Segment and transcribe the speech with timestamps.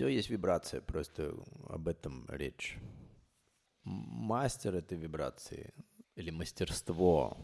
[0.00, 1.34] Все есть вибрация, просто
[1.68, 2.78] об этом речь.
[3.84, 5.74] Мастер этой вибрации
[6.14, 7.36] или мастерство,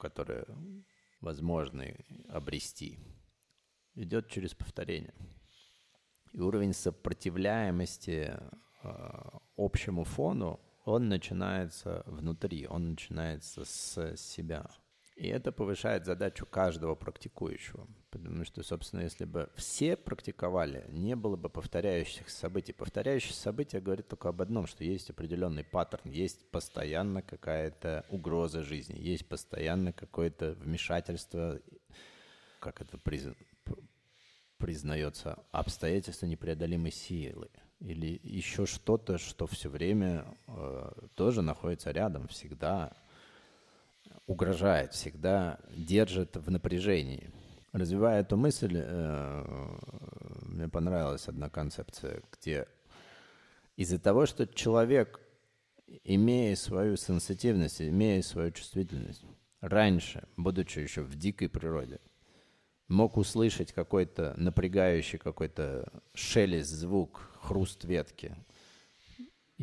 [0.00, 0.44] которое
[1.20, 1.84] возможно
[2.28, 2.98] обрести,
[3.94, 5.14] идет через повторение.
[6.32, 8.36] И уровень сопротивляемости
[8.82, 9.22] э,
[9.56, 14.68] общему фону, он начинается внутри, он начинается с себя.
[15.22, 17.86] И это повышает задачу каждого практикующего.
[18.10, 22.72] Потому что, собственно, если бы все практиковали, не было бы повторяющихся событий.
[22.72, 28.98] Повторяющиеся события говорят только об одном, что есть определенный паттерн, есть постоянно какая-то угроза жизни,
[28.98, 31.60] есть постоянно какое-то вмешательство,
[32.58, 33.76] как это приз- п-
[34.58, 37.48] признается, обстоятельства непреодолимой силы.
[37.78, 42.96] Или еще что-то, что все время э, тоже находится рядом, всегда
[44.26, 47.30] угрожает, всегда держит в напряжении.
[47.72, 49.78] Развивая эту мысль, э,
[50.42, 52.66] мне понравилась одна концепция, где
[53.76, 55.20] из-за того, что человек,
[56.04, 59.24] имея свою сенситивность, имея свою чувствительность,
[59.60, 62.00] раньше, будучи еще в дикой природе,
[62.88, 68.36] мог услышать какой-то напрягающий какой-то шелест, звук, хруст ветки,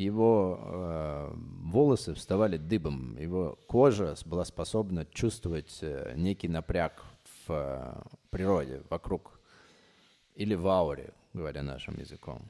[0.00, 7.04] его э, волосы вставали дыбом, его кожа была способна чувствовать э, некий напряг
[7.46, 9.38] в э, природе, вокруг,
[10.34, 12.42] или в ауре, говоря нашим языком.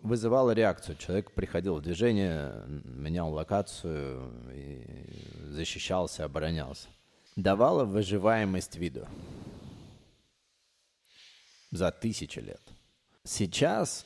[0.00, 0.96] Вызывало реакцию.
[0.96, 4.84] Человек приходил в движение, менял локацию, и
[5.50, 6.88] защищался, оборонялся.
[7.36, 9.06] Давало выживаемость виду
[11.70, 12.60] за тысячи лет.
[13.22, 14.04] Сейчас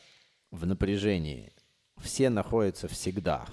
[0.51, 1.53] в напряжении
[1.99, 3.47] все находятся всегда,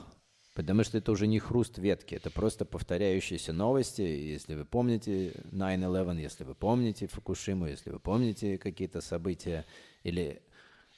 [0.53, 4.01] потому что это уже не хруст ветки, это просто повторяющиеся новости.
[4.01, 9.65] Если вы помните 9-11, если вы помните Фукушиму, если вы помните какие-то события
[10.03, 10.41] или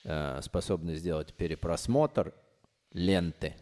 [0.04, 2.34] э, способны сделать перепросмотр
[2.92, 3.56] ленты,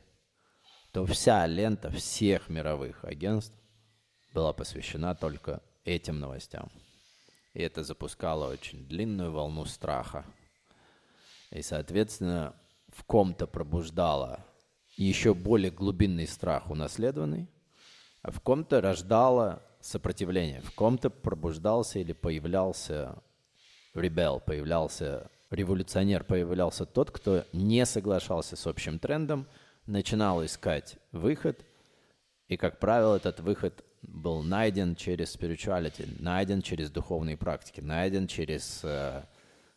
[0.92, 3.56] то вся лента всех мировых агентств
[4.34, 6.72] была посвящена только этим новостям.
[7.54, 10.26] И это запускало очень длинную волну страха.
[11.53, 12.56] И, соответственно,
[12.90, 14.44] в ком-то пробуждало
[14.96, 17.47] еще более глубинный страх унаследованный,
[18.24, 23.22] а в ком-то рождало сопротивление, в ком-то пробуждался или появлялся
[23.94, 29.47] ребел, появлялся революционер, появлялся тот, кто не соглашался с общим трендом,
[29.86, 31.63] начинал искать выход,
[32.47, 38.81] и, как правило, этот выход был найден через spirituality, найден через духовные практики, найден через
[38.84, 39.24] э,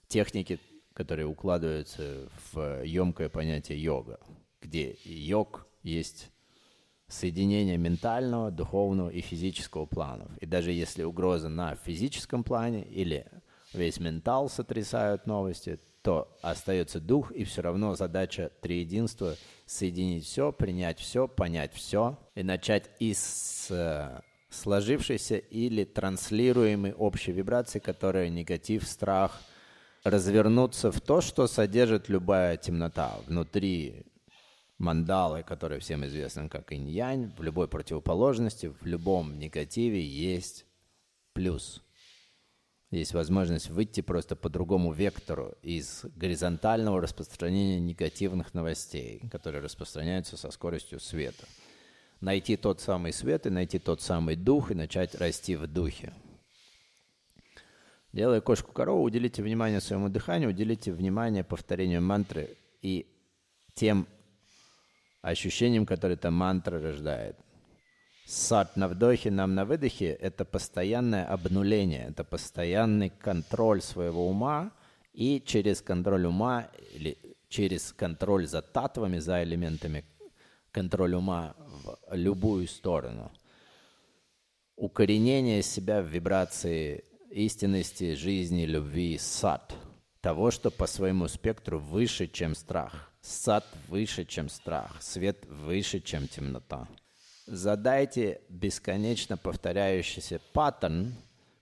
[0.08, 0.58] техники,
[0.96, 4.18] которые укладываются в емкое понятие йога,
[4.62, 6.30] где йог есть
[7.06, 10.30] соединение ментального, духовного и физического планов.
[10.38, 13.26] И даже если угроза на физическом плане или
[13.74, 19.34] весь ментал сотрясают новости, то остается дух, и все равно задача триединства—
[19.66, 27.80] соединить все, принять все, понять все и начать из э, сложившейся или транслируемой общей вибрации,
[27.80, 29.42] которая негатив, страх,
[30.06, 34.06] развернуться в то, что содержит любая темнота внутри
[34.78, 40.64] мандалы, которая всем известна как инь-янь, в любой противоположности, в любом негативе есть
[41.32, 41.82] плюс.
[42.92, 50.52] Есть возможность выйти просто по другому вектору из горизонтального распространения негативных новостей, которые распространяются со
[50.52, 51.46] скоростью света.
[52.20, 56.14] Найти тот самый свет и найти тот самый дух и начать расти в духе.
[58.16, 63.04] Делая кошку-корову, уделите внимание своему дыханию, уделите внимание повторению мантры и
[63.74, 64.06] тем
[65.20, 67.36] ощущениям, которые эта мантра рождает.
[68.24, 74.72] Сат на вдохе, нам на выдохе– это постоянное обнуление, это постоянный контроль своего ума,
[75.12, 77.18] и через контроль ума или
[77.50, 80.06] через контроль за татвами, за элементами,
[80.70, 81.54] контроль ума
[81.84, 83.30] в любую сторону.
[84.74, 89.74] Укоренение себя в вибрации истинности, жизни, любви, сат,
[90.20, 93.12] того, что по своему спектру выше, чем страх.
[93.20, 96.88] Сат выше, чем страх, свет выше, чем темнота.
[97.46, 101.14] Задайте бесконечно повторяющийся паттерн,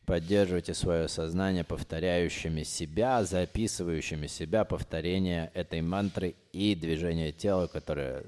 [0.07, 8.25] поддерживайте свое сознание повторяющими себя, записывающими себя повторение этой мантры и движение тела, которое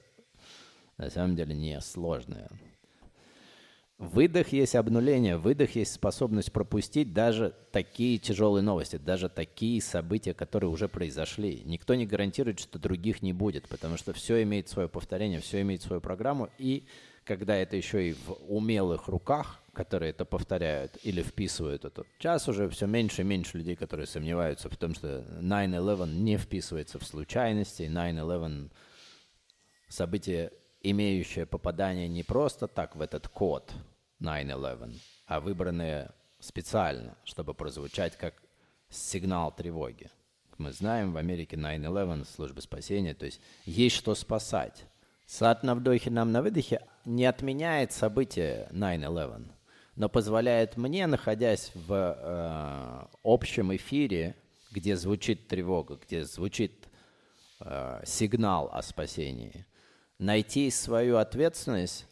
[0.99, 2.49] на самом деле не сложное.
[3.99, 10.69] Выдох есть обнуление, выдох есть способность пропустить даже такие тяжелые новости, даже такие события, которые
[10.69, 11.63] уже произошли.
[11.65, 15.81] Никто не гарантирует, что других не будет, потому что все имеет свое повторение, все имеет
[15.81, 16.87] свою программу, и
[17.25, 22.05] когда это еще и в умелых руках, которые это повторяют или вписывают это.
[22.19, 26.99] Сейчас уже все меньше и меньше людей, которые сомневаются в том, что 9-11 не вписывается
[26.99, 28.71] в случайности, 9-11
[29.89, 30.53] событие
[30.91, 33.73] имеющее попадание не просто так в этот код
[34.21, 38.35] 9-11, а выбранное специально, чтобы прозвучать как
[38.89, 40.11] сигнал тревоги.
[40.59, 44.87] Мы знаем, в Америке 9-11, служба спасения, то есть есть что спасать.
[45.27, 49.51] Сад на вдохе, нам на выдохе не отменяет события 9-11,
[49.97, 54.37] но позволяет мне, находясь в э, общем эфире,
[54.71, 56.89] где звучит тревога, где звучит
[57.61, 59.67] э, сигнал о спасении–
[60.19, 62.07] найти свою ответственность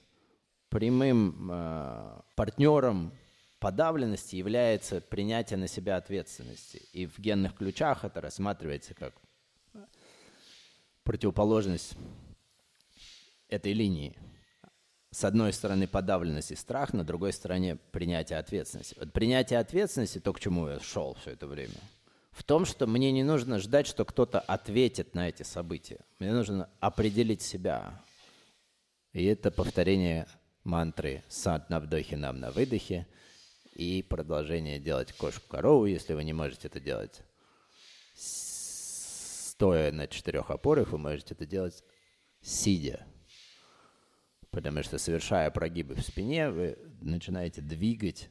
[0.69, 3.13] прямым э, партнером
[3.61, 6.83] подавленности является принятие на себя ответственности.
[6.93, 9.15] И в генных ключах это рассматривается как
[11.03, 11.97] противоположность
[13.49, 14.17] этой линии.
[15.11, 18.97] С одной стороны подавленность и страх, на другой стороне принятие ответственности.
[18.99, 21.75] Вот принятие ответственности, то, к чему я шел все это время–
[22.35, 26.01] в том, что мне не нужно ждать, что кто-то ответит на эти события.
[26.19, 28.03] Мне нужно определить себя.
[29.13, 30.27] И это повторение
[30.65, 33.07] мантры «сад на вдохе, нам на выдохе»
[33.75, 37.23] и продолжение делать кошку-корову, если вы не можете это делать
[39.55, 41.85] стоя на четырех опорах, вы можете это делать
[42.41, 43.07] сидя.
[44.51, 48.31] Потому что, совершая прогибы в спине, вы начинаете двигать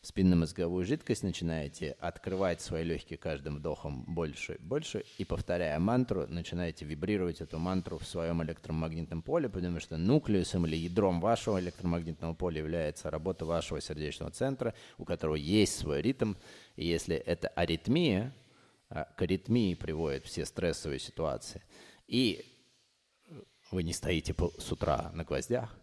[0.00, 6.84] спинномозговую жидкость, начинаете открывать свои легкие каждым вдохом больше и больше, и повторяя мантру, начинаете
[6.84, 12.58] вибрировать эту мантру в своем электромагнитном поле, потому что нуклеусом или ядром вашего электромагнитного поля
[12.58, 16.34] является работа вашего сердечного центра, у которого есть свой ритм,
[16.76, 18.32] и если это аритмия,
[18.90, 21.62] а к аритмии приводят все стрессовые ситуации,
[22.06, 22.44] и
[23.70, 25.76] вы не стоите с утра на гвоздях,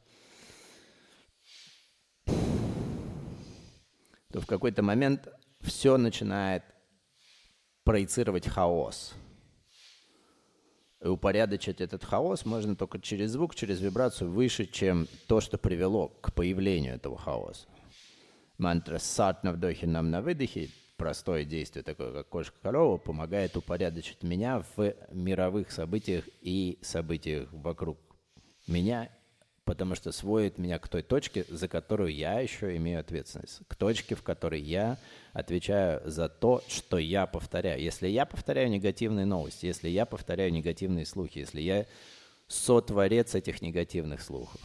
[4.35, 5.29] то в какой-то момент
[5.61, 6.61] все начинает
[7.85, 9.13] проецировать хаос.
[11.01, 16.09] И упорядочить этот хаос можно только через звук, через вибрацию выше, чем то, что привело
[16.09, 17.65] к появлению этого хаоса.
[18.57, 24.65] Мантра «сат» на вдохе, нам на выдохе, простое действие, такое как кошка-корова, помогает упорядочить меня
[24.75, 27.97] в мировых событиях и событиях вокруг
[28.67, 29.09] меня
[29.65, 34.15] потому что сводит меня к той точке, за которую я еще имею ответственность, к точке,
[34.15, 34.97] в которой я
[35.33, 37.81] отвечаю за то, что я повторяю.
[37.81, 41.85] Если я повторяю негативные новости, если я повторяю негативные слухи, если я
[42.47, 44.61] сотворец этих негативных слухов.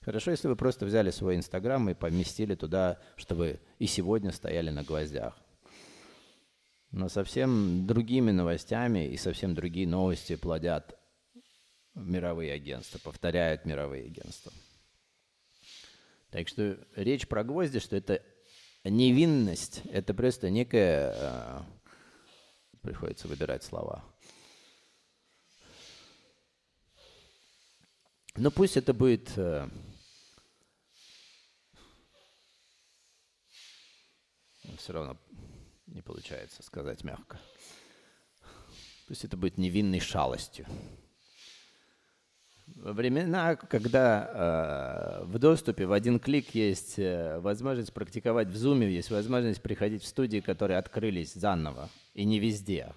[0.00, 4.82] Хорошо, если вы просто взяли свой Инстаграм и поместили туда, чтобы и сегодня стояли на
[4.82, 5.36] гвоздях.
[6.90, 10.97] Но совсем другими новостями и совсем другие новости плодят
[11.98, 14.52] мировые агентства, повторяют мировые агентства.
[16.30, 18.22] Так что речь про гвозди, что это
[18.84, 21.12] невинность, это просто некая...
[21.14, 21.60] Э,
[22.82, 24.04] приходится выбирать слова.
[28.36, 29.36] Но пусть это будет...
[29.36, 29.68] Э,
[34.76, 35.18] все равно
[35.86, 37.40] не получается сказать мягко.
[39.08, 40.66] Пусть это будет невинной шалостью.
[42.76, 49.10] Времена, когда э, в доступе в один клик есть э, возможность практиковать в Zoom, есть
[49.10, 52.92] возможность приходить в студии, которые открылись заново, и не везде.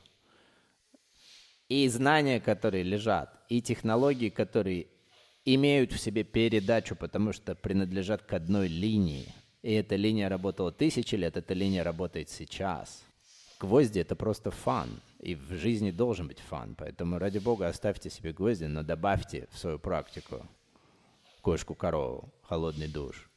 [1.67, 4.87] И знания, которые лежат, и технологии, которые
[5.45, 9.33] имеют в себе передачу, потому что принадлежат к одной линии.
[9.63, 13.03] И эта линия работала тысячи лет, эта линия работает сейчас–
[13.61, 14.89] гвозди— это просто фан,
[15.21, 16.75] и в жизни должен быть фан.
[16.75, 20.47] Поэтому, ради бога, оставьте себе гвозди, но добавьте в свою практику
[21.41, 23.29] кошку-корову, холодный душ,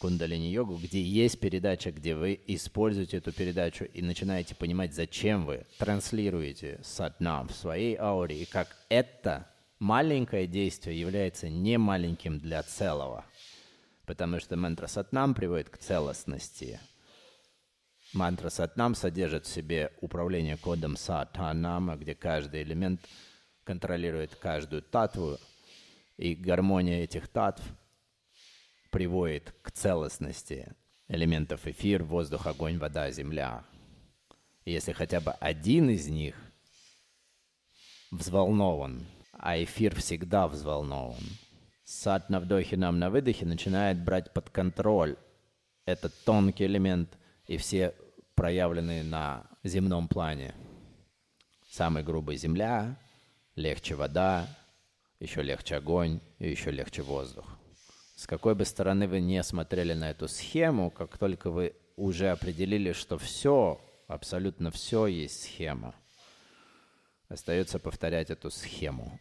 [0.00, 6.80] кундалини-йогу, где есть передача, где вы используете эту передачу и начинаете понимать, зачем вы транслируете
[6.82, 13.24] сатнам в своей ауре, и как это маленькое действие является не маленьким для целого.
[14.06, 16.80] Потому что мантра сатнам приводит к целостности–
[18.14, 23.00] Мантра Сатнам содержит в себе управление кодом Сатанама, где каждый элемент
[23.64, 25.38] контролирует каждую татву,
[26.16, 27.62] и гармония этих татв
[28.90, 30.74] приводит к целостности
[31.06, 33.64] элементов эфир, воздух, огонь, вода, земля.
[34.64, 36.34] И если хотя бы один из них
[38.10, 41.22] взволнован, а эфир всегда взволнован,
[41.84, 45.16] сад на вдохе, нам на выдохе начинает брать под контроль
[45.84, 47.94] этот тонкий элемент и все
[48.36, 50.54] проявленные на земном плане.
[51.68, 52.96] Самый грубый земля,
[53.56, 54.46] легче вода,
[55.18, 57.58] еще легче огонь и еще легче воздух.
[58.14, 62.92] С какой бы стороны вы не смотрели на эту схему, как только вы уже определили,
[62.92, 65.94] что все, абсолютно все есть схема,
[67.28, 69.18] остается повторять эту схему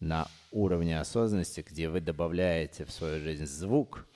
[0.00, 4.06] на уровне осознанности, где вы добавляете в свою жизнь звук,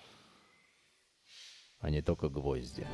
[1.83, 2.87] а не только гвозди.